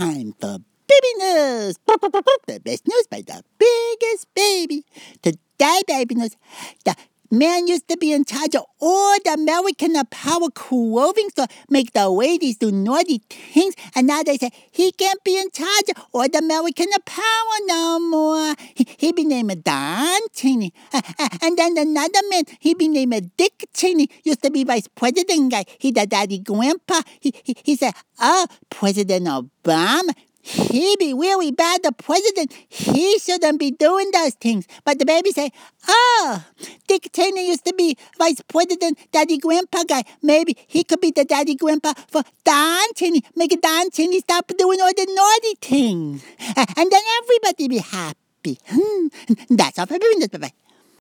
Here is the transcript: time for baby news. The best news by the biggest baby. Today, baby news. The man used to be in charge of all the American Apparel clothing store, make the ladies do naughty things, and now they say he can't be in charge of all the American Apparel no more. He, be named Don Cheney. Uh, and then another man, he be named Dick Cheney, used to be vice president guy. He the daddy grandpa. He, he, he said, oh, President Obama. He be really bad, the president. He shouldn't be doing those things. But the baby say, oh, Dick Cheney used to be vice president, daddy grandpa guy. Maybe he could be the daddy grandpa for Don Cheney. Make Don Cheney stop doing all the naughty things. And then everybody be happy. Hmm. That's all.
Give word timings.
time 0.00 0.32
for 0.40 0.56
baby 0.88 1.12
news. 1.18 1.76
The 2.46 2.58
best 2.64 2.88
news 2.88 3.06
by 3.10 3.20
the 3.20 3.42
biggest 3.58 4.26
baby. 4.34 4.84
Today, 5.22 5.80
baby 5.86 6.14
news. 6.14 6.36
The 6.86 6.96
man 7.30 7.68
used 7.68 7.86
to 7.88 7.98
be 7.98 8.12
in 8.12 8.24
charge 8.24 8.54
of 8.54 8.64
all 8.80 9.16
the 9.24 9.34
American 9.34 9.94
Apparel 9.96 10.50
clothing 10.50 11.28
store, 11.28 11.46
make 11.68 11.92
the 11.92 12.08
ladies 12.08 12.56
do 12.56 12.72
naughty 12.72 13.20
things, 13.28 13.74
and 13.94 14.06
now 14.06 14.22
they 14.22 14.38
say 14.38 14.50
he 14.72 14.90
can't 14.92 15.22
be 15.22 15.38
in 15.38 15.50
charge 15.50 15.90
of 15.94 16.02
all 16.12 16.28
the 16.28 16.38
American 16.38 16.88
Apparel 16.96 17.66
no 17.66 18.00
more. 18.00 18.39
He, 19.10 19.12
be 19.12 19.24
named 19.24 19.64
Don 19.64 20.20
Cheney. 20.32 20.72
Uh, 20.92 21.02
and 21.42 21.58
then 21.58 21.76
another 21.76 22.20
man, 22.30 22.44
he 22.60 22.74
be 22.74 22.86
named 22.86 23.32
Dick 23.36 23.68
Cheney, 23.74 24.08
used 24.22 24.40
to 24.44 24.52
be 24.52 24.62
vice 24.62 24.86
president 24.86 25.50
guy. 25.50 25.64
He 25.80 25.90
the 25.90 26.06
daddy 26.06 26.38
grandpa. 26.38 27.00
He, 27.18 27.34
he, 27.42 27.56
he 27.64 27.74
said, 27.74 27.92
oh, 28.20 28.46
President 28.70 29.26
Obama. 29.26 30.14
He 30.42 30.94
be 30.96 31.12
really 31.12 31.50
bad, 31.50 31.82
the 31.82 31.90
president. 31.90 32.52
He 32.68 33.18
shouldn't 33.18 33.58
be 33.58 33.72
doing 33.72 34.12
those 34.12 34.34
things. 34.34 34.68
But 34.84 35.00
the 35.00 35.04
baby 35.04 35.32
say, 35.32 35.50
oh, 35.88 36.44
Dick 36.86 37.10
Cheney 37.12 37.48
used 37.48 37.64
to 37.64 37.74
be 37.74 37.98
vice 38.16 38.40
president, 38.42 38.96
daddy 39.10 39.38
grandpa 39.38 39.82
guy. 39.88 40.04
Maybe 40.22 40.56
he 40.68 40.84
could 40.84 41.00
be 41.00 41.10
the 41.10 41.24
daddy 41.24 41.56
grandpa 41.56 41.94
for 42.06 42.22
Don 42.44 42.94
Cheney. 42.94 43.24
Make 43.34 43.60
Don 43.60 43.90
Cheney 43.90 44.20
stop 44.20 44.46
doing 44.56 44.80
all 44.80 44.92
the 44.96 45.06
naughty 45.10 45.56
things. 45.60 46.24
And 46.56 46.92
then 46.92 47.02
everybody 47.24 47.66
be 47.66 47.78
happy. 47.78 48.16
Hmm. 48.44 49.08
That's 49.50 49.78
all. 49.78 49.86